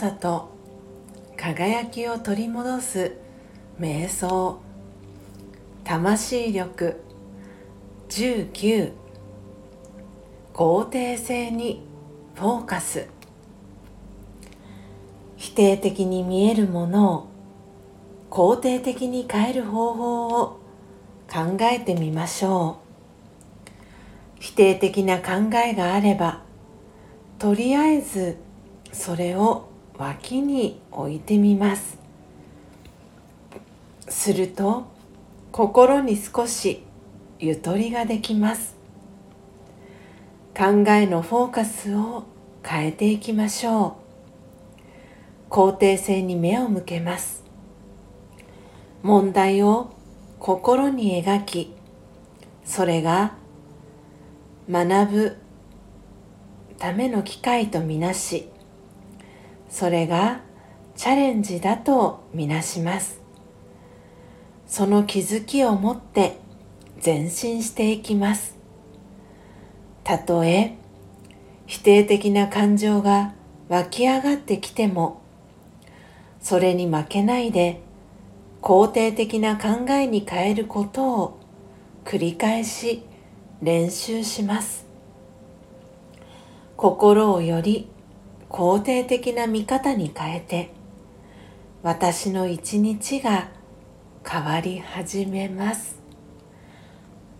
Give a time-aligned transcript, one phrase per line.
[0.00, 0.48] さと
[1.36, 3.18] 輝きを取り戻す
[3.78, 4.58] 瞑想。
[5.84, 7.02] 魂力。
[8.08, 8.92] 19
[10.54, 11.82] 肯定性に
[12.34, 13.08] フォーカス。
[15.36, 17.28] 否定的に見えるものを
[18.30, 20.60] 肯定的に変える方法を
[21.30, 22.78] 考えてみましょ
[23.66, 23.70] う。
[24.40, 26.40] 否定的な考えがあれば
[27.38, 28.38] とりあえず
[28.94, 29.69] それを
[30.00, 31.98] 脇に置いてみます。
[34.08, 34.86] すると
[35.52, 36.82] 心に少し
[37.38, 38.76] ゆとりができます。
[40.56, 42.24] 考えのフォーカスを
[42.64, 43.98] 変えていきましょ
[45.48, 45.50] う。
[45.50, 47.44] 肯定性に目を向けます。
[49.02, 49.90] 問題を
[50.38, 51.74] 心に描き
[52.64, 53.34] それが
[54.70, 55.36] 学ぶ
[56.78, 58.48] ための機会とみなし
[59.70, 60.40] それが
[60.96, 63.20] チャレンジだとみなします。
[64.66, 66.38] その気づきを持って
[67.02, 68.56] 前進していきます。
[70.04, 70.76] たとえ
[71.66, 73.32] 否定的な感情が
[73.68, 75.22] 湧き上がってきても
[76.40, 77.80] それに負けないで
[78.60, 81.40] 肯定的な考えに変えることを
[82.04, 83.04] 繰り返し
[83.62, 84.84] 練習します。
[86.76, 87.88] 心をより
[88.50, 90.70] 肯定的な見方に変えて
[91.82, 93.48] 私の一日が
[94.28, 95.98] 変わり始めます。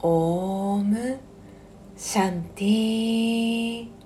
[0.00, 1.18] オーム
[1.96, 4.03] シャンティー。